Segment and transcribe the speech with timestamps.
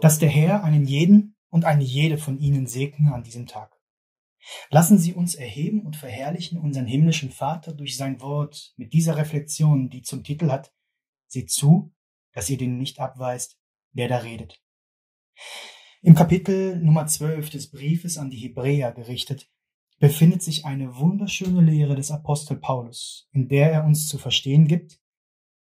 [0.00, 3.78] dass der Herr einen jeden und eine jede von Ihnen segne an diesem Tag.
[4.70, 9.88] Lassen Sie uns erheben und verherrlichen unseren himmlischen Vater durch sein Wort mit dieser Reflexion,
[9.88, 10.72] die zum Titel hat,
[11.26, 11.92] Seht zu,
[12.32, 13.58] dass ihr den nicht abweist,
[13.92, 14.62] wer da redet.
[16.02, 19.50] Im Kapitel Nummer 12 des Briefes an die Hebräer gerichtet,
[19.98, 25.00] befindet sich eine wunderschöne Lehre des Apostel Paulus, in der er uns zu verstehen gibt,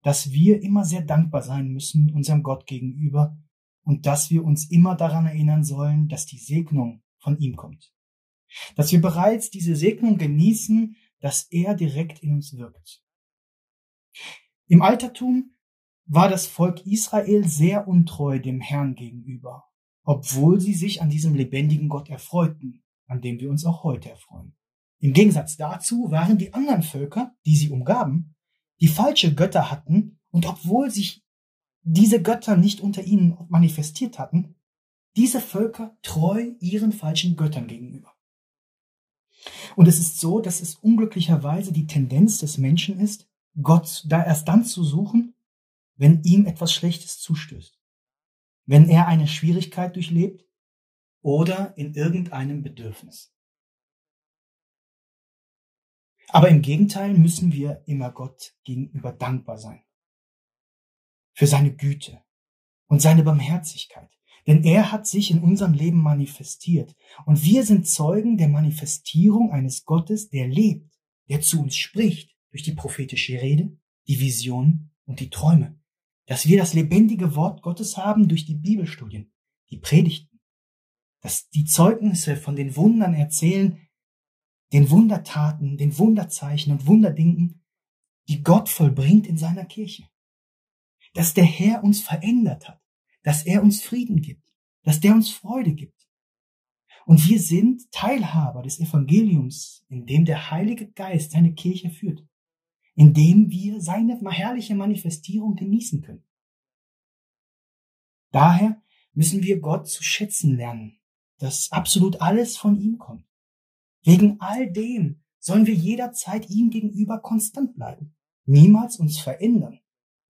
[0.03, 3.37] dass wir immer sehr dankbar sein müssen unserem Gott gegenüber
[3.83, 7.93] und dass wir uns immer daran erinnern sollen, dass die Segnung von ihm kommt.
[8.77, 13.03] Dass wir bereits diese Segnung genießen, dass er direkt in uns wirkt.
[14.67, 15.55] Im Altertum
[16.07, 19.65] war das Volk Israel sehr untreu dem Herrn gegenüber,
[20.05, 24.57] obwohl sie sich an diesem lebendigen Gott erfreuten, an dem wir uns auch heute erfreuen.
[24.99, 28.35] Im Gegensatz dazu waren die anderen Völker, die sie umgaben,
[28.81, 31.23] die falsche Götter hatten und obwohl sich
[31.83, 34.55] diese Götter nicht unter ihnen manifestiert hatten,
[35.17, 38.15] diese Völker treu ihren falschen Göttern gegenüber.
[39.77, 43.29] Und es ist so, dass es unglücklicherweise die Tendenz des Menschen ist,
[43.61, 45.35] Gott da erst dann zu suchen,
[45.97, 47.79] wenn ihm etwas Schlechtes zustößt,
[48.67, 50.47] wenn er eine Schwierigkeit durchlebt
[51.23, 53.35] oder in irgendeinem Bedürfnis.
[56.29, 59.83] Aber im Gegenteil müssen wir immer Gott gegenüber dankbar sein.
[61.41, 62.23] Für seine Güte
[62.87, 64.11] und seine Barmherzigkeit.
[64.47, 66.95] Denn er hat sich in unserem Leben manifestiert.
[67.25, 72.63] Und wir sind Zeugen der Manifestierung eines Gottes, der lebt, der zu uns spricht durch
[72.63, 73.75] die prophetische Rede,
[74.07, 75.81] die Vision und die Träume.
[76.27, 79.33] Dass wir das lebendige Wort Gottes haben durch die Bibelstudien,
[79.71, 80.41] die Predigten.
[81.23, 83.81] Dass die Zeugnisse von den Wundern erzählen,
[84.75, 87.65] den Wundertaten, den Wunderzeichen und Wunderdingen,
[88.29, 90.10] die Gott vollbringt in seiner Kirche.
[91.13, 92.81] Dass der Herr uns verändert hat,
[93.23, 94.45] dass er uns Frieden gibt,
[94.83, 96.09] dass der uns Freude gibt.
[97.07, 102.25] Und wir sind Teilhaber des Evangeliums, in dem der Heilige Geist seine Kirche führt,
[102.95, 106.25] in dem wir seine herrliche Manifestierung genießen können.
[108.31, 108.81] Daher
[109.13, 111.01] müssen wir Gott zu schätzen lernen,
[111.39, 113.27] dass absolut alles von ihm kommt.
[114.03, 119.80] Wegen all dem sollen wir jederzeit ihm gegenüber konstant bleiben, niemals uns verändern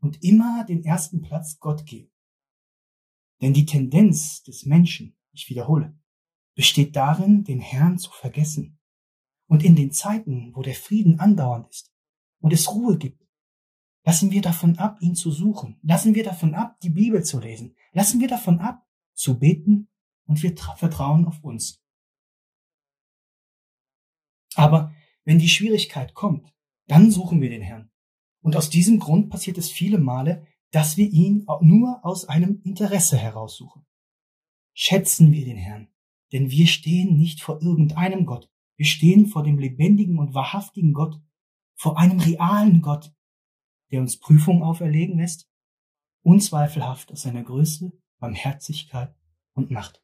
[0.00, 2.10] und immer den ersten Platz Gott geben.
[3.40, 5.98] Denn die Tendenz des Menschen, ich wiederhole,
[6.54, 8.78] besteht darin, den Herrn zu vergessen.
[9.46, 11.92] Und in den Zeiten, wo der Frieden andauernd ist
[12.40, 13.26] und es Ruhe gibt,
[14.04, 15.78] lassen wir davon ab, ihn zu suchen.
[15.82, 17.74] Lassen wir davon ab, die Bibel zu lesen.
[17.92, 19.88] Lassen wir davon ab, zu beten
[20.26, 21.82] und wir vertrauen auf uns.
[24.54, 24.94] Aber
[25.24, 26.52] wenn die Schwierigkeit kommt,
[26.86, 27.90] dann suchen wir den Herrn.
[28.42, 33.16] Und aus diesem Grund passiert es viele Male, dass wir ihn nur aus einem Interesse
[33.18, 33.84] heraussuchen.
[34.72, 35.88] Schätzen wir den Herrn,
[36.32, 38.50] denn wir stehen nicht vor irgendeinem Gott.
[38.76, 41.20] Wir stehen vor dem lebendigen und wahrhaftigen Gott,
[41.74, 43.12] vor einem realen Gott,
[43.90, 45.50] der uns Prüfungen auferlegen lässt,
[46.22, 49.14] unzweifelhaft aus seiner Größe, Barmherzigkeit
[49.54, 50.02] und Macht.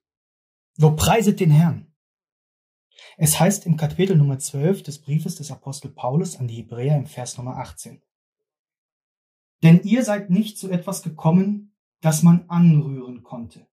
[0.75, 1.93] So preiset den Herrn.
[3.17, 7.07] Es heißt im Kapitel Nummer 12 des Briefes des Apostel Paulus an die Hebräer im
[7.07, 8.03] Vers Nummer 18.
[9.63, 13.67] Denn ihr seid nicht zu etwas gekommen, das man anrühren konnte.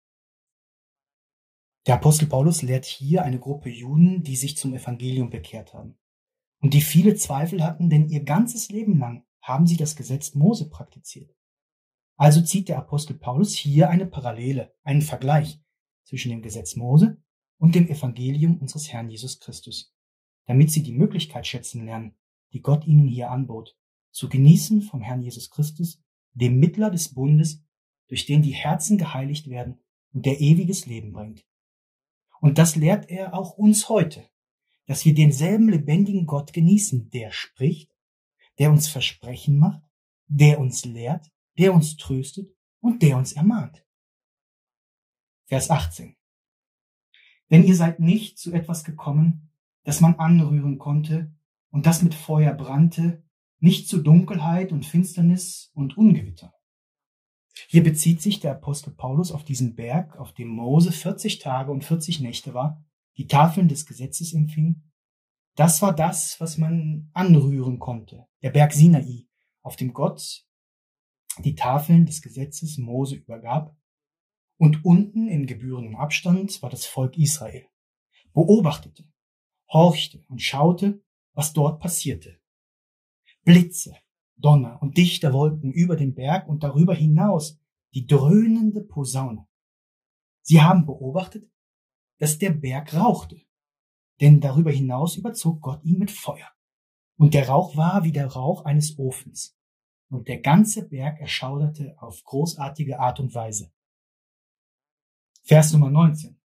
[1.87, 5.97] Der Apostel Paulus lehrt hier eine Gruppe Juden, die sich zum Evangelium bekehrt haben
[6.61, 10.69] und die viele Zweifel hatten, denn ihr ganzes Leben lang haben sie das Gesetz Mose
[10.69, 11.35] praktiziert.
[12.17, 15.59] Also zieht der Apostel Paulus hier eine Parallele, einen Vergleich
[16.03, 17.19] zwischen dem Gesetz Mose
[17.57, 19.91] und dem Evangelium unseres Herrn Jesus Christus,
[20.45, 22.15] damit sie die Möglichkeit schätzen lernen,
[22.53, 23.75] die Gott ihnen hier anbot,
[24.11, 26.01] zu genießen vom Herrn Jesus Christus,
[26.33, 27.63] dem Mittler des Bundes,
[28.07, 29.79] durch den die Herzen geheiligt werden
[30.13, 31.45] und der ewiges Leben bringt.
[32.41, 34.27] Und das lehrt er auch uns heute,
[34.85, 37.95] dass wir denselben lebendigen Gott genießen, der spricht,
[38.59, 39.81] der uns Versprechen macht,
[40.27, 43.85] der uns lehrt, der uns tröstet und der uns ermahnt.
[45.45, 46.15] Vers 18.
[47.49, 49.51] Denn ihr seid nicht zu etwas gekommen,
[49.83, 51.33] das man anrühren konnte
[51.69, 53.23] und das mit Feuer brannte
[53.61, 56.53] nicht zu Dunkelheit und Finsternis und Ungewitter.
[57.67, 61.83] Hier bezieht sich der Apostel Paulus auf diesen Berg, auf dem Mose 40 Tage und
[61.83, 62.83] 40 Nächte war,
[63.17, 64.83] die Tafeln des Gesetzes empfing.
[65.55, 69.27] Das war das, was man anrühren konnte, der Berg Sinai,
[69.61, 70.43] auf dem Gott
[71.43, 73.77] die Tafeln des Gesetzes Mose übergab.
[74.57, 77.65] Und unten in gebührendem Abstand war das Volk Israel,
[78.33, 79.07] beobachtete,
[79.71, 81.03] horchte und schaute,
[81.33, 82.40] was dort passierte.
[83.51, 83.97] Blitze,
[84.37, 87.59] Donner und dichte Wolken über den Berg und darüber hinaus
[87.93, 89.45] die dröhnende Posaune,
[90.41, 91.51] Sie haben beobachtet,
[92.17, 93.41] dass der Berg rauchte,
[94.21, 96.49] denn darüber hinaus überzog Gott ihn mit Feuer.
[97.17, 99.59] Und der Rauch war wie der Rauch eines Ofens,
[100.09, 103.73] und der ganze Berg erschauderte auf großartige Art und Weise.
[105.43, 106.39] Vers Nummer 19.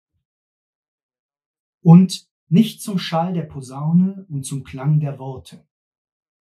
[1.82, 5.68] Und nicht zum Schall der Posaune und zum Klang der Worte.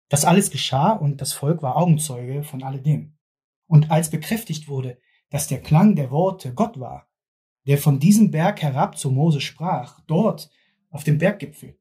[0.09, 3.17] Das alles geschah und das Volk war Augenzeuge von alledem.
[3.67, 7.07] Und als bekräftigt wurde, dass der Klang der Worte Gott war,
[7.67, 10.49] der von diesem Berg herab zu Mose sprach, dort
[10.89, 11.79] auf dem Berggipfel.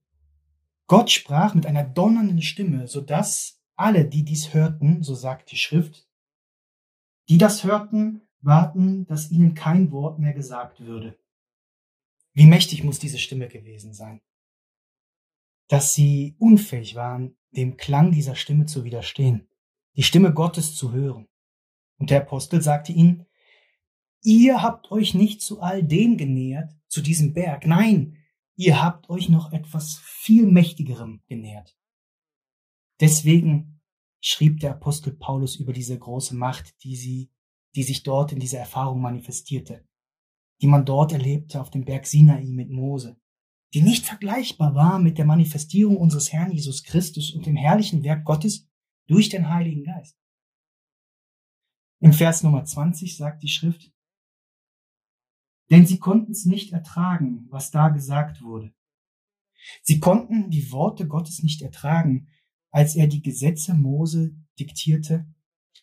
[0.87, 5.57] Gott sprach mit einer donnernden Stimme, so dass alle, die dies hörten, so sagt die
[5.57, 6.07] Schrift,
[7.31, 11.19] die das hörten, warten, dass ihnen kein Wort mehr gesagt würde.
[12.35, 14.21] Wie mächtig muss diese Stimme gewesen sein,
[15.69, 19.49] dass sie unfähig waren, dem Klang dieser Stimme zu widerstehen,
[19.97, 21.27] die Stimme Gottes zu hören.
[21.99, 23.27] Und der Apostel sagte ihnen,
[24.23, 28.17] ihr habt euch nicht zu all dem genähert, zu diesem Berg, nein,
[28.57, 31.77] ihr habt euch noch etwas viel mächtigerem genähert.
[33.01, 33.81] Deswegen
[34.21, 37.31] schrieb der Apostel Paulus über diese große Macht, die sie,
[37.75, 39.87] die sich dort in dieser Erfahrung manifestierte,
[40.61, 43.21] die man dort erlebte auf dem Berg Sinai mit Mose,
[43.75, 48.25] die nicht vergleichbar war mit der Manifestierung unseres Herrn Jesus Christus und dem herrlichen Werk
[48.25, 48.67] Gottes
[49.07, 50.19] durch den Heiligen Geist.
[52.01, 53.93] Im Vers Nummer 20 sagt die Schrift,
[55.71, 58.73] denn sie konnten es nicht ertragen, was da gesagt wurde.
[59.83, 62.29] Sie konnten die Worte Gottes nicht ertragen,
[62.71, 65.27] als er die Gesetze Mose diktierte,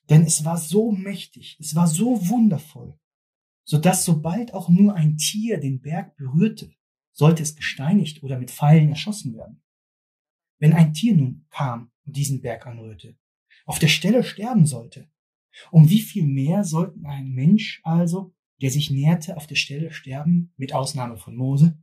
[0.09, 2.97] denn es war so mächtig, es war so wundervoll,
[3.63, 6.71] so dass sobald auch nur ein Tier den Berg berührte,
[7.15, 9.63] sollte es gesteinigt oder mit Pfeilen erschossen werden.
[10.59, 13.17] Wenn ein Tier nun kam und diesen Berg anrührte,
[13.65, 15.09] auf der Stelle sterben sollte,
[15.71, 20.53] um wie viel mehr sollten ein Mensch also, der sich näherte, auf der Stelle sterben,
[20.57, 21.81] mit Ausnahme von Mose?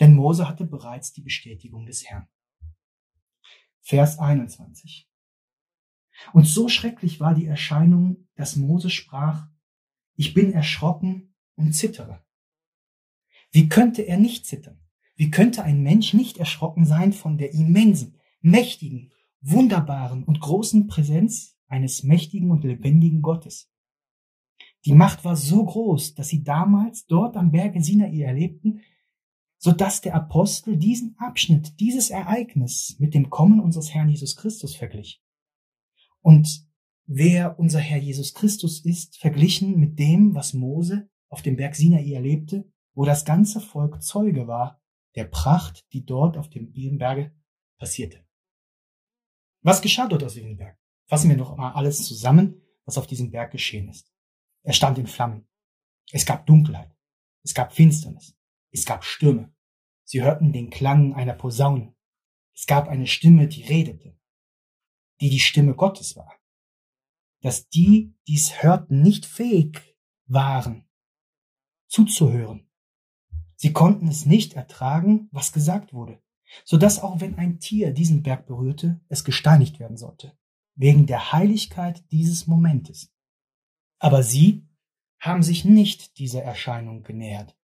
[0.00, 2.26] Denn Mose hatte bereits die Bestätigung des Herrn.
[3.82, 5.10] Vers 21.
[6.32, 9.46] Und so schrecklich war die Erscheinung, dass Mose sprach,
[10.14, 12.24] ich bin erschrocken und zittere.
[13.50, 14.80] Wie könnte er nicht zittern?
[15.16, 21.56] Wie könnte ein Mensch nicht erschrocken sein von der immensen, mächtigen, wunderbaren und großen Präsenz
[21.66, 23.70] eines mächtigen und lebendigen Gottes?
[24.86, 28.80] Die Macht war so groß, dass sie damals dort am Berge Sinai erlebten,
[29.58, 34.74] so dass der Apostel diesen Abschnitt, dieses Ereignis mit dem Kommen unseres Herrn Jesus Christus
[34.74, 35.22] verglich.
[36.22, 36.66] Und
[37.04, 42.10] wer unser Herr Jesus Christus ist, verglichen mit dem, was Mose auf dem Berg Sinai
[42.10, 44.80] erlebte, wo das ganze Volk Zeuge war
[45.16, 47.34] der Pracht, die dort auf dem Berge
[47.78, 48.24] passierte.
[49.62, 50.78] Was geschah dort auf diesem Berg?
[51.06, 54.12] Fassen wir noch mal alles zusammen, was auf diesem Berg geschehen ist.
[54.62, 55.48] Er stand in Flammen.
[56.12, 56.94] Es gab Dunkelheit.
[57.42, 58.36] Es gab Finsternis.
[58.70, 59.52] Es gab Stürme.
[60.04, 61.94] Sie hörten den Klang einer Posaune.
[62.54, 64.18] Es gab eine Stimme, die redete,
[65.20, 66.38] die die Stimme Gottes war.
[67.40, 69.96] Dass die, dies hörten, nicht fähig
[70.26, 70.88] waren,
[71.88, 72.69] zuzuhören
[73.62, 76.18] Sie konnten es nicht ertragen, was gesagt wurde,
[76.64, 80.32] so dass auch wenn ein Tier diesen Berg berührte, es gesteinigt werden sollte,
[80.76, 83.12] wegen der Heiligkeit dieses Momentes.
[83.98, 84.66] Aber sie
[85.18, 87.54] haben sich nicht dieser Erscheinung genähert,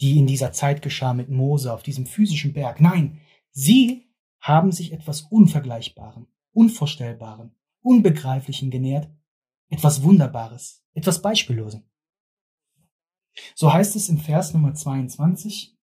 [0.00, 2.80] die in dieser Zeit geschah mit Mose auf diesem physischen Berg.
[2.80, 3.20] Nein,
[3.50, 4.08] sie
[4.40, 7.50] haben sich etwas Unvergleichbarem, Unvorstellbarem,
[7.82, 9.10] Unbegreiflichen genähert,
[9.68, 11.82] etwas Wunderbares, etwas Beispiellosem.
[13.54, 15.76] So heißt es im Vers Nummer 22,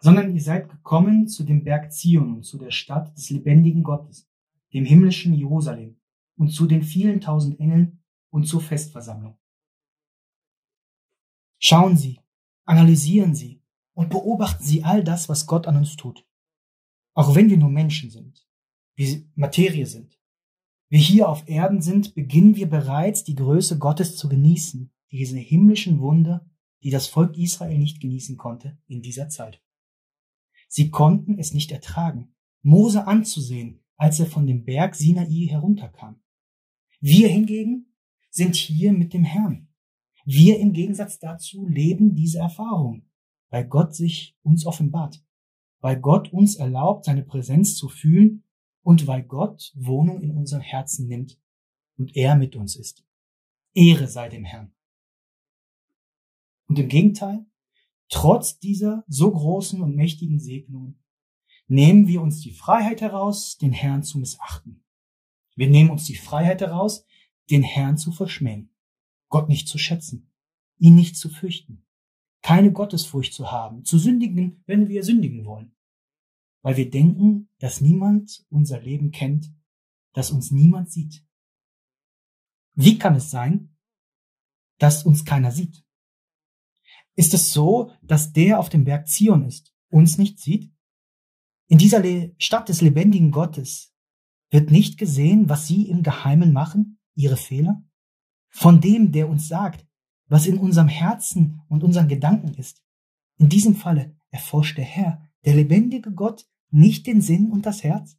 [0.00, 4.28] sondern ihr seid gekommen zu dem Berg Zion und zu der Stadt des lebendigen Gottes,
[4.72, 6.00] dem himmlischen Jerusalem
[6.36, 9.36] und zu den vielen tausend Engeln und zur Festversammlung.
[11.60, 12.20] Schauen Sie,
[12.64, 13.62] analysieren Sie
[13.94, 16.24] und beobachten Sie all das, was Gott an uns tut.
[17.14, 18.46] Auch wenn wir nur Menschen sind,
[18.94, 20.18] wie Materie sind,
[20.88, 26.00] wir hier auf Erden sind, beginnen wir bereits die Größe Gottes zu genießen diese himmlischen
[26.00, 26.48] Wunder,
[26.82, 29.62] die das Volk Israel nicht genießen konnte in dieser Zeit.
[30.68, 36.20] Sie konnten es nicht ertragen, Mose anzusehen, als er von dem Berg Sinai herunterkam.
[37.00, 37.94] Wir hingegen
[38.30, 39.68] sind hier mit dem Herrn.
[40.24, 43.08] Wir im Gegensatz dazu leben diese Erfahrung,
[43.48, 45.24] weil Gott sich uns offenbart,
[45.80, 48.44] weil Gott uns erlaubt, seine Präsenz zu fühlen
[48.82, 51.40] und weil Gott Wohnung in unserem Herzen nimmt
[51.96, 53.04] und er mit uns ist.
[53.74, 54.72] Ehre sei dem Herrn.
[56.68, 57.46] Und im Gegenteil,
[58.08, 61.02] trotz dieser so großen und mächtigen Segnungen,
[61.66, 64.84] nehmen wir uns die Freiheit heraus, den Herrn zu missachten.
[65.56, 67.04] Wir nehmen uns die Freiheit heraus,
[67.50, 68.70] den Herrn zu verschmähen,
[69.28, 70.30] Gott nicht zu schätzen,
[70.78, 71.86] ihn nicht zu fürchten,
[72.42, 75.74] keine Gottesfurcht zu haben, zu sündigen, wenn wir sündigen wollen,
[76.62, 79.52] weil wir denken, dass niemand unser Leben kennt,
[80.12, 81.24] dass uns niemand sieht.
[82.74, 83.76] Wie kann es sein,
[84.78, 85.84] dass uns keiner sieht?
[87.18, 90.72] Ist es so, dass der auf dem Berg Zion ist, uns nicht sieht?
[91.66, 92.00] In dieser
[92.38, 93.92] Stadt des lebendigen Gottes
[94.52, 97.82] wird nicht gesehen, was sie im Geheimen machen, ihre Fehler?
[98.50, 99.84] Von dem, der uns sagt,
[100.28, 102.84] was in unserem Herzen und unseren Gedanken ist.
[103.36, 108.16] In diesem Falle erforscht der Herr, der lebendige Gott, nicht den Sinn und das Herz?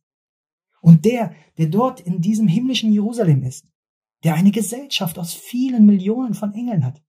[0.82, 3.72] Und der, der dort in diesem himmlischen Jerusalem ist,
[4.26, 7.02] der eine Gesellschaft aus vielen Millionen von Engeln hat,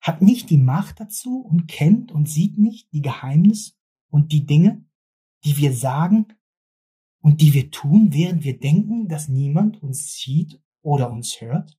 [0.00, 3.74] hat nicht die Macht dazu und kennt und sieht nicht die Geheimnisse
[4.10, 4.84] und die Dinge,
[5.44, 6.26] die wir sagen
[7.20, 11.78] und die wir tun, während wir denken, dass niemand uns sieht oder uns hört?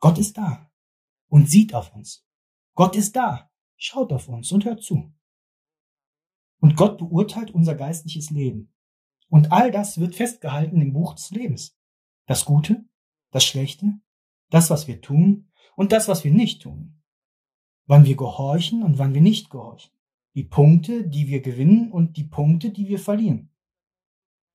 [0.00, 0.70] Gott ist da
[1.28, 2.26] und sieht auf uns.
[2.74, 5.12] Gott ist da, schaut auf uns und hört zu.
[6.60, 8.72] Und Gott beurteilt unser geistliches Leben.
[9.28, 11.78] Und all das wird festgehalten im Buch des Lebens.
[12.26, 12.84] Das Gute,
[13.30, 14.00] das Schlechte,
[14.50, 17.02] das, was wir tun und das, was wir nicht tun.
[17.86, 19.90] Wann wir gehorchen und wann wir nicht gehorchen.
[20.34, 23.50] Die Punkte, die wir gewinnen und die Punkte, die wir verlieren.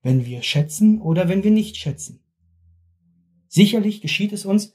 [0.01, 2.24] Wenn wir schätzen oder wenn wir nicht schätzen.
[3.48, 4.74] Sicherlich geschieht es uns,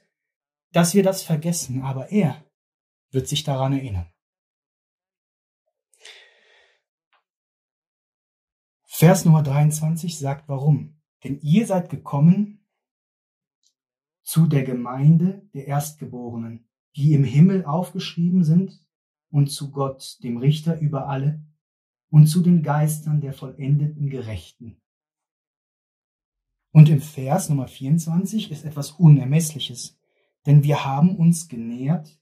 [0.73, 2.45] dass wir das vergessen, aber er
[3.11, 4.07] wird sich daran erinnern.
[8.85, 11.01] Vers Nummer 23 sagt warum.
[11.25, 12.60] Denn ihr seid gekommen
[14.31, 18.81] zu der Gemeinde der Erstgeborenen, die im Himmel aufgeschrieben sind,
[19.29, 21.45] und zu Gott, dem Richter über alle,
[22.11, 24.81] und zu den Geistern der vollendeten Gerechten.
[26.71, 29.99] Und im Vers Nummer 24 ist etwas Unermessliches,
[30.47, 32.17] denn wir haben uns genähert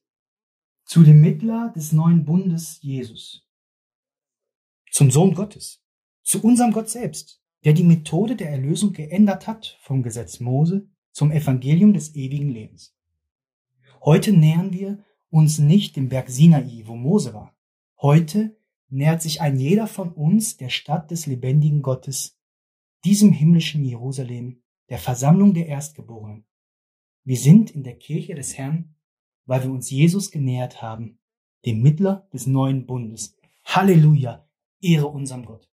[0.86, 3.46] zu dem Mittler des neuen Bundes Jesus,
[4.90, 5.84] zum Sohn Gottes,
[6.22, 10.88] zu unserem Gott selbst, der die Methode der Erlösung geändert hat vom Gesetz Mose
[11.18, 12.96] zum Evangelium des ewigen Lebens.
[14.04, 17.58] Heute nähern wir uns nicht dem Berg Sinai, wo Mose war.
[18.00, 18.56] Heute
[18.88, 22.38] nähert sich ein jeder von uns der Stadt des lebendigen Gottes,
[23.04, 26.46] diesem himmlischen Jerusalem, der Versammlung der Erstgeborenen,
[27.25, 28.94] wir sind in der Kirche des Herrn,
[29.44, 31.18] weil wir uns Jesus genähert haben,
[31.66, 33.37] dem Mittler des neuen Bundes.
[33.64, 34.48] Halleluja,
[34.80, 35.68] Ehre unserem Gott.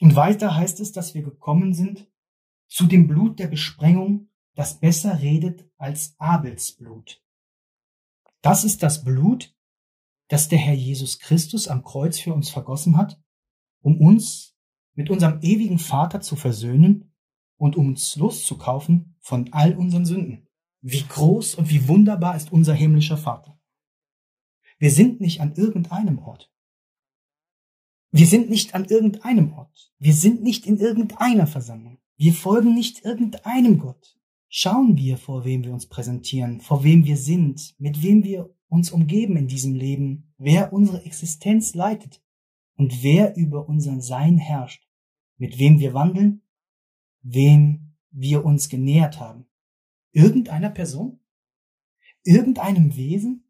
[0.00, 2.10] Und weiter heißt es, dass wir gekommen sind
[2.66, 4.27] zu dem Blut der Besprengung,
[4.58, 7.22] das besser redet als Abels Blut.
[8.42, 9.56] Das ist das Blut,
[10.26, 13.22] das der Herr Jesus Christus am Kreuz für uns vergossen hat,
[13.82, 14.56] um uns
[14.94, 17.14] mit unserem ewigen Vater zu versöhnen
[17.56, 20.48] und um uns loszukaufen von all unseren Sünden.
[20.80, 23.60] Wie groß und wie wunderbar ist unser himmlischer Vater.
[24.80, 26.52] Wir sind nicht an irgendeinem Ort.
[28.10, 29.94] Wir sind nicht an irgendeinem Ort.
[30.00, 32.00] Wir sind nicht in irgendeiner Versammlung.
[32.16, 34.17] Wir folgen nicht irgendeinem Gott.
[34.48, 38.90] Schauen wir, vor wem wir uns präsentieren, vor wem wir sind, mit wem wir uns
[38.90, 42.22] umgeben in diesem Leben, wer unsere Existenz leitet
[42.76, 44.88] und wer über unser Sein herrscht,
[45.36, 46.42] mit wem wir wandeln,
[47.20, 49.46] wem wir uns genähert haben.
[50.12, 51.20] Irgendeiner Person?
[52.24, 53.44] Irgendeinem Wesen?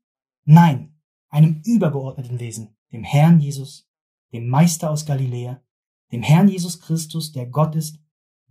[0.44, 3.88] Nein, einem übergeordneten Wesen, dem Herrn Jesus,
[4.32, 5.62] dem Meister aus Galiläa,
[6.10, 8.00] dem Herrn Jesus Christus, der Gott ist,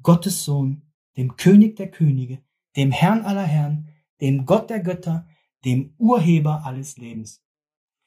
[0.01, 0.86] Gottes Sohn,
[1.17, 2.43] dem König der Könige,
[2.75, 3.89] dem Herrn aller Herren,
[4.21, 5.27] dem Gott der Götter,
[5.65, 7.43] dem Urheber alles Lebens.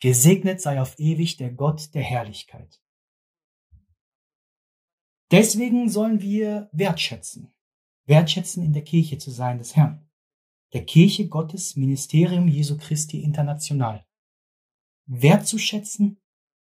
[0.00, 2.80] Gesegnet sei auf ewig der Gott der Herrlichkeit.
[5.30, 7.52] Deswegen sollen wir wertschätzen,
[8.06, 10.08] wertschätzen, in der Kirche zu sein des Herrn,
[10.72, 14.06] der Kirche Gottes Ministerium Jesu Christi International.
[15.06, 16.20] Wertzuschätzen,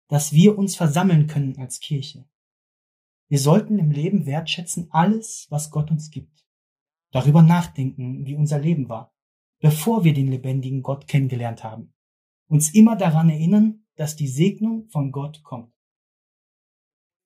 [0.08, 2.28] dass wir uns versammeln können als Kirche.
[3.28, 6.46] Wir sollten im Leben wertschätzen alles, was Gott uns gibt.
[7.12, 9.14] Darüber nachdenken, wie unser Leben war,
[9.60, 11.94] bevor wir den lebendigen Gott kennengelernt haben.
[12.48, 15.74] Uns immer daran erinnern, dass die Segnung von Gott kommt.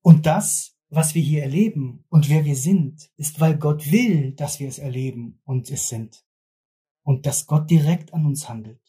[0.02, 4.60] Und das was wir hier erleben und wer wir sind, ist, weil Gott will, dass
[4.60, 6.26] wir es erleben und es sind.
[7.04, 8.82] Und dass Gott direkt an uns handelt.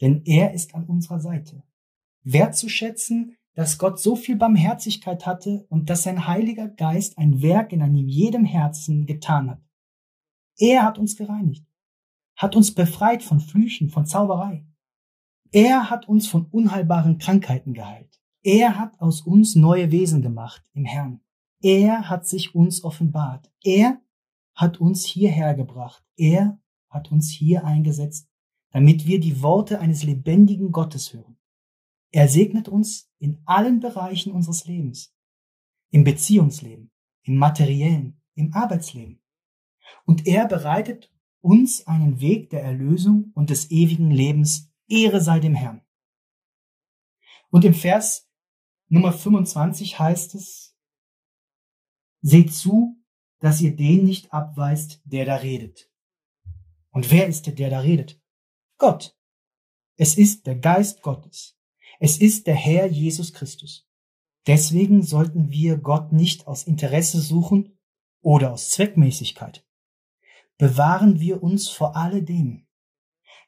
[0.00, 1.64] Denn er ist an unserer Seite.
[2.22, 7.80] Wertzuschätzen, dass Gott so viel Barmherzigkeit hatte und dass sein Heiliger Geist ein Werk in
[7.80, 9.62] einem jedem Herzen getan hat.
[10.58, 11.66] Er hat uns gereinigt,
[12.36, 14.66] hat uns befreit von Flüchen, von Zauberei.
[15.52, 18.20] Er hat uns von unheilbaren Krankheiten geheilt.
[18.42, 21.20] Er hat aus uns neue Wesen gemacht im Herrn.
[21.62, 23.50] Er hat sich uns offenbart.
[23.64, 24.02] Er
[24.54, 26.04] hat uns hierher gebracht.
[26.16, 26.58] Er
[26.90, 28.28] hat uns hier eingesetzt,
[28.72, 31.35] damit wir die Worte eines lebendigen Gottes hören.
[32.12, 35.14] Er segnet uns in allen Bereichen unseres Lebens.
[35.90, 36.90] Im Beziehungsleben,
[37.22, 39.22] im materiellen, im Arbeitsleben.
[40.04, 44.72] Und er bereitet uns einen Weg der Erlösung und des ewigen Lebens.
[44.88, 45.82] Ehre sei dem Herrn.
[47.50, 48.28] Und im Vers
[48.88, 50.76] Nummer 25 heißt es,
[52.20, 53.02] Seht zu,
[53.40, 55.90] dass ihr den nicht abweist, der da redet.
[56.90, 58.20] Und wer ist der, der da redet?
[58.78, 59.16] Gott.
[59.96, 61.55] Es ist der Geist Gottes.
[61.98, 63.88] Es ist der Herr Jesus Christus.
[64.46, 67.78] Deswegen sollten wir Gott nicht aus Interesse suchen
[68.20, 69.66] oder aus Zweckmäßigkeit.
[70.58, 72.66] Bewahren wir uns vor alledem.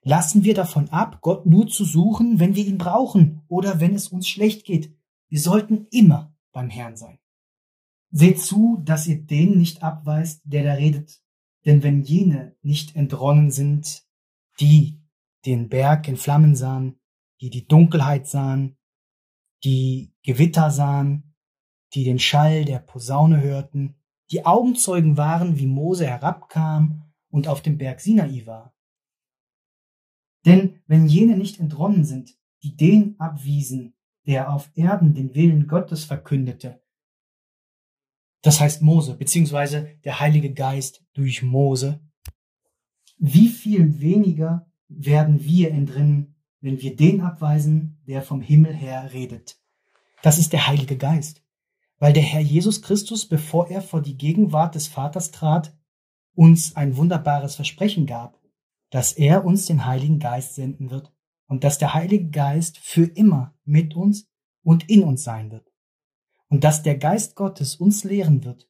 [0.02, 4.09] Lassen wir davon ab, Gott nur zu suchen, wenn wir ihn brauchen oder wenn es
[4.09, 4.95] uns schlecht geht.
[5.28, 7.19] Wir sollten immer beim Herrn sein.
[8.11, 11.21] Seht zu, dass ihr den nicht abweist, der da redet.
[11.67, 14.05] Denn wenn jene nicht entronnen sind,
[14.61, 15.00] die
[15.45, 16.98] den Berg in Flammen sahen,
[17.40, 18.76] die die Dunkelheit sahen,
[19.64, 21.35] die Gewitter sahen,
[21.95, 23.97] die den Schall der Posaune hörten,
[24.30, 28.75] die Augenzeugen waren, wie Mose herabkam und auf dem Berg Sinai war.
[30.45, 33.95] Denn wenn jene nicht entronnen sind, die den abwiesen,
[34.26, 36.83] der auf Erden den Willen Gottes verkündete,
[38.42, 42.00] das heißt Mose, beziehungsweise der Heilige Geist durch Mose,
[43.16, 49.61] wie viel weniger werden wir entrinnen, wenn wir den abweisen, der vom Himmel her redet.
[50.23, 51.43] Das ist der Heilige Geist.
[51.99, 55.77] Weil der Herr Jesus Christus, bevor er vor die Gegenwart des Vaters trat,
[56.35, 58.41] uns ein wunderbares Versprechen gab,
[58.91, 61.12] dass er uns den Heiligen Geist senden wird
[61.49, 64.29] und dass der Heilige Geist für immer mit uns
[64.62, 65.73] und in uns sein wird.
[66.49, 68.68] Und dass der Geist Gottes uns lehren wird,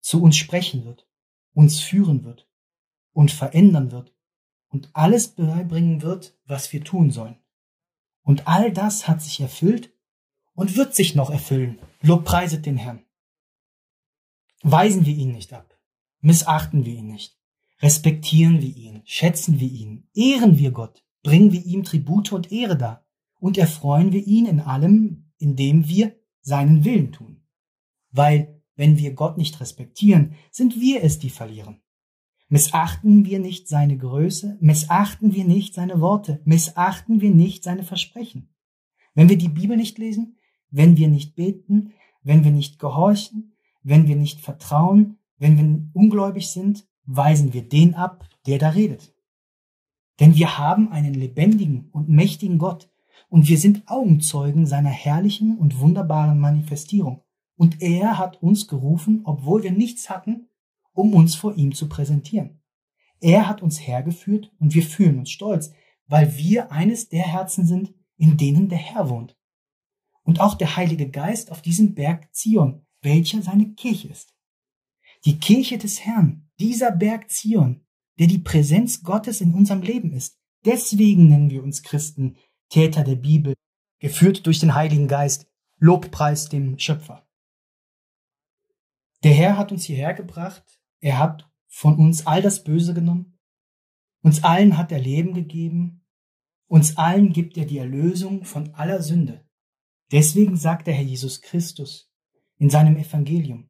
[0.00, 1.08] zu uns sprechen wird,
[1.52, 2.48] uns führen wird
[3.12, 4.13] und verändern wird
[4.74, 7.36] und alles beibringen wird, was wir tun sollen.
[8.22, 9.92] Und all das hat sich erfüllt
[10.54, 11.78] und wird sich noch erfüllen.
[12.02, 13.04] Lobpreiset den Herrn.
[14.62, 15.78] Weisen wir ihn nicht ab,
[16.20, 17.38] missachten wir ihn nicht,
[17.82, 22.76] respektieren wir ihn, schätzen wir ihn, ehren wir Gott, bringen wir ihm Tribute und Ehre
[22.76, 23.06] dar
[23.38, 27.44] und erfreuen wir ihn in allem, indem wir seinen Willen tun.
[28.10, 31.83] Weil, wenn wir Gott nicht respektieren, sind wir es, die verlieren.
[32.48, 38.54] Missachten wir nicht seine Größe, missachten wir nicht seine Worte, missachten wir nicht seine Versprechen.
[39.14, 40.36] Wenn wir die Bibel nicht lesen,
[40.70, 46.48] wenn wir nicht beten, wenn wir nicht gehorchen, wenn wir nicht vertrauen, wenn wir ungläubig
[46.48, 49.14] sind, weisen wir den ab, der da redet.
[50.20, 52.90] Denn wir haben einen lebendigen und mächtigen Gott
[53.28, 57.22] und wir sind Augenzeugen seiner herrlichen und wunderbaren Manifestierung.
[57.56, 60.48] Und er hat uns gerufen, obwohl wir nichts hatten,
[60.94, 62.62] um uns vor ihm zu präsentieren.
[63.20, 65.72] Er hat uns hergeführt und wir fühlen uns stolz,
[66.06, 69.36] weil wir eines der Herzen sind, in denen der Herr wohnt.
[70.22, 74.34] Und auch der Heilige Geist auf diesem Berg Zion, welcher seine Kirche ist.
[75.24, 77.84] Die Kirche des Herrn, dieser Berg Zion,
[78.18, 80.38] der die Präsenz Gottes in unserem Leben ist.
[80.64, 82.36] Deswegen nennen wir uns Christen
[82.68, 83.54] Täter der Bibel,
[83.98, 85.46] geführt durch den Heiligen Geist,
[85.78, 87.26] Lobpreis dem Schöpfer.
[89.22, 93.38] Der Herr hat uns hierher gebracht, er hat von uns all das Böse genommen,
[94.22, 96.02] uns allen hat er Leben gegeben,
[96.66, 99.46] uns allen gibt er die Erlösung von aller Sünde.
[100.12, 102.10] Deswegen sagt der Herr Jesus Christus
[102.56, 103.68] in seinem Evangelium,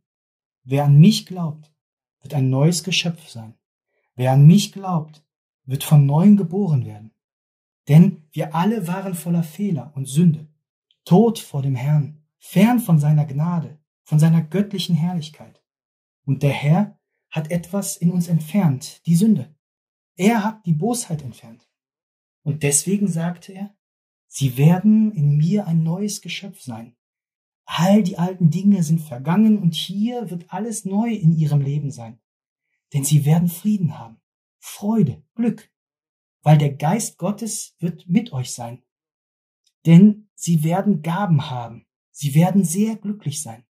[0.62, 1.74] wer an mich glaubt,
[2.20, 3.58] wird ein neues Geschöpf sein.
[4.14, 5.26] Wer an mich glaubt,
[5.64, 7.12] wird von neuem geboren werden.
[7.88, 10.46] Denn wir alle waren voller Fehler und Sünde,
[11.04, 15.64] tot vor dem Herrn, fern von seiner Gnade, von seiner göttlichen Herrlichkeit.
[16.24, 16.96] Und der Herr
[17.34, 19.52] hat etwas in uns entfernt, die Sünde.
[20.14, 21.68] Er hat die Bosheit entfernt.
[22.44, 23.76] Und deswegen sagte er,
[24.28, 26.94] sie werden in mir ein neues Geschöpf sein.
[27.64, 32.20] All die alten Dinge sind vergangen und hier wird alles neu in ihrem Leben sein.
[32.92, 34.20] Denn sie werden Frieden haben,
[34.60, 35.72] Freude, Glück,
[36.42, 38.84] weil der Geist Gottes wird mit euch sein.
[39.86, 43.64] Denn sie werden Gaben haben, sie werden sehr glücklich sein.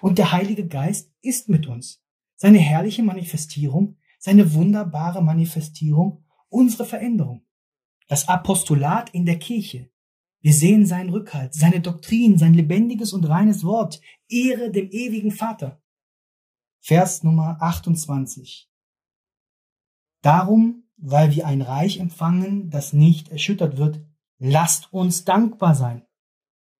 [0.00, 2.02] Und der Heilige Geist ist mit uns
[2.36, 7.44] seine herrliche Manifestierung, seine wunderbare Manifestierung, unsere Veränderung.
[8.08, 9.90] Das Apostolat in der Kirche.
[10.40, 14.00] Wir sehen seinen Rückhalt, seine Doktrin, sein lebendiges und reines Wort.
[14.28, 15.82] Ehre dem ewigen Vater.
[16.80, 18.70] Vers Nummer 28.
[20.22, 24.04] Darum, weil wir ein Reich empfangen, das nicht erschüttert wird,
[24.38, 26.06] lasst uns dankbar sein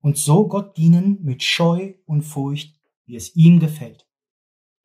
[0.01, 4.06] und so Gott dienen mit Scheu und Furcht, wie es ihm gefällt.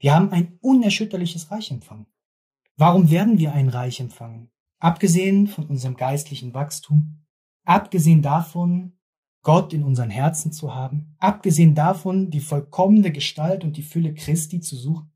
[0.01, 2.07] Wir haben ein unerschütterliches Reich empfangen.
[2.75, 4.51] Warum werden wir ein Reich empfangen?
[4.81, 7.23] abgesehen von unserem geistlichen Wachstum,
[7.65, 8.93] abgesehen davon,
[9.43, 14.59] Gott in unseren Herzen zu haben, abgesehen davon, die vollkommene Gestalt und die Fülle Christi
[14.59, 15.11] zu suchen,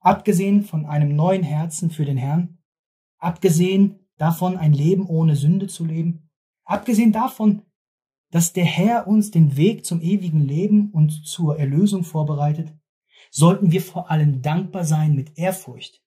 [0.00, 2.58] abgesehen von einem neuen Herzen für den Herrn,
[3.18, 6.28] abgesehen davon, ein Leben ohne Sünde zu leben,
[6.64, 7.62] abgesehen davon,
[8.30, 12.72] dass der Herr uns den Weg zum ewigen Leben und zur Erlösung vorbereitet,
[13.36, 16.02] sollten wir vor allem dankbar sein mit Ehrfurcht,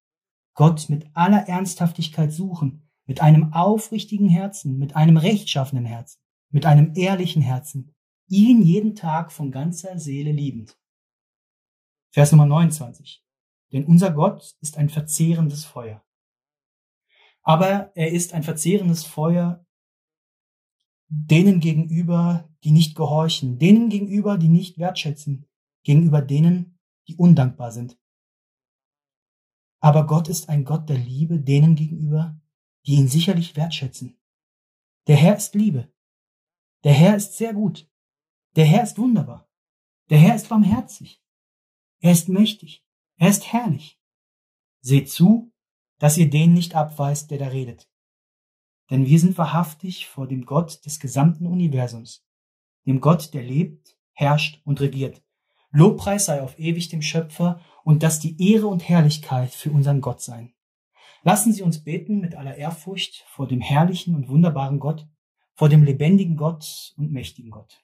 [0.54, 6.20] Gott mit aller Ernsthaftigkeit suchen, mit einem aufrichtigen Herzen, mit einem rechtschaffenen Herzen
[6.52, 7.94] mit einem ehrlichen Herzen,
[8.28, 10.78] ihn jeden Tag von ganzer Seele liebend.
[12.12, 13.24] Vers Nummer 29.
[13.72, 16.04] Denn unser Gott ist ein verzehrendes Feuer.
[17.44, 19.66] Aber er ist ein verzehrendes Feuer
[21.08, 25.46] denen gegenüber, die nicht gehorchen, denen gegenüber, die nicht wertschätzen,
[25.84, 26.79] gegenüber denen,
[27.10, 28.00] die undankbar sind.
[29.82, 32.40] Aber Gott ist ein Gott der Liebe denen gegenüber,
[32.86, 34.20] die ihn sicherlich wertschätzen.
[35.08, 35.92] Der Herr ist Liebe.
[36.84, 37.90] Der Herr ist sehr gut.
[38.56, 39.50] Der Herr ist wunderbar.
[40.10, 41.24] Der Herr ist barmherzig.
[42.00, 42.86] Er ist mächtig.
[43.18, 44.00] Er ist herrlich.
[44.82, 45.52] Seht zu,
[45.98, 47.90] dass ihr den nicht abweist, der da redet.
[48.90, 52.26] Denn wir sind wahrhaftig vor dem Gott des gesamten Universums,
[52.86, 55.22] dem Gott, der lebt, herrscht und regiert.
[55.72, 60.22] Lobpreis sei auf ewig dem Schöpfer und dass die Ehre und Herrlichkeit für unseren Gott
[60.22, 60.54] sein.
[61.24, 65.08] Lassen Sie uns beten mit aller Ehrfurcht vor dem herrlichen und wunderbaren Gott,
[65.54, 67.84] vor dem lebendigen Gott und mächtigen Gott.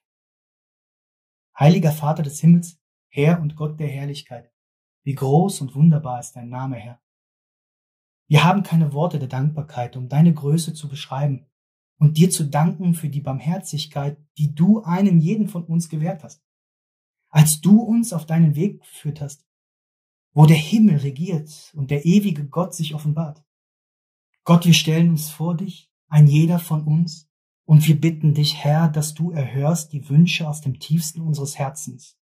[1.59, 4.51] Heiliger Vater des Himmels, Herr und Gott der Herrlichkeit,
[5.03, 7.01] wie groß und wunderbar ist dein Name, Herr.
[8.27, 11.45] Wir haben keine Worte der Dankbarkeit, um deine Größe zu beschreiben
[11.99, 16.44] und dir zu danken für die Barmherzigkeit, die du einen jeden von uns gewährt hast.
[17.35, 19.45] Als du uns auf deinen Weg geführt hast,
[20.33, 23.43] wo der Himmel regiert und der ewige Gott sich offenbart.
[24.45, 27.29] Gott, wir stellen uns vor dich, ein jeder von uns,
[27.65, 32.17] und wir bitten dich, Herr, dass du erhörst die Wünsche aus dem tiefsten unseres Herzens,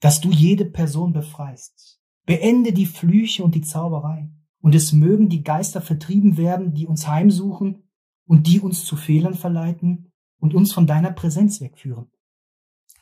[0.00, 1.98] dass du jede Person befreist.
[2.26, 7.08] Beende die Flüche und die Zauberei, und es mögen die Geister vertrieben werden, die uns
[7.08, 7.88] heimsuchen
[8.26, 12.10] und die uns zu Fehlern verleiten und uns von deiner Präsenz wegführen.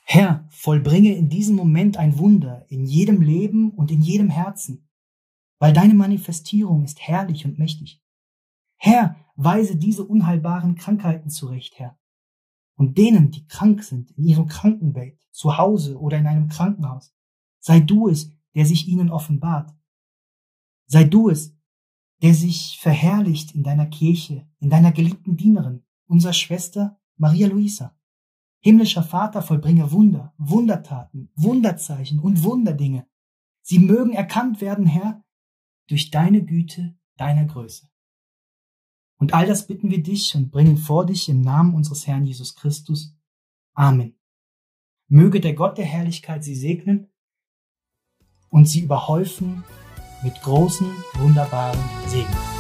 [0.09, 4.89] Herr, vollbringe in diesem Moment ein Wunder in jedem Leben und in jedem Herzen,
[5.59, 8.01] weil deine Manifestierung ist herrlich und mächtig.
[8.77, 11.99] Herr, weise diese unheilbaren Krankheiten zurecht, Herr.
[12.77, 17.13] Und denen, die krank sind, in ihrem Krankenbett, zu Hause oder in einem Krankenhaus,
[17.59, 19.75] sei du es, der sich ihnen offenbart.
[20.87, 21.57] Sei du es,
[22.23, 27.96] der sich verherrlicht in deiner Kirche, in deiner geliebten Dienerin, unserer Schwester Maria Luisa.
[28.67, 33.07] Himmlischer Vater, vollbringe Wunder, Wundertaten, Wunderzeichen und Wunderdinge.
[33.63, 35.23] Sie mögen erkannt werden, Herr,
[35.87, 37.89] durch deine Güte, deiner Größe.
[39.19, 42.57] Und all das bitten wir dich und bringen vor dich im Namen unseres Herrn Jesus
[42.57, 43.17] Christus.
[43.75, 44.19] Amen.
[45.07, 47.07] Möge der Gott der Herrlichkeit sie segnen
[48.49, 49.63] und sie überhäufen
[50.25, 52.56] mit großen, wunderbaren Segen.